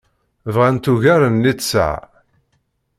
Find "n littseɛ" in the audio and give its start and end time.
1.27-1.95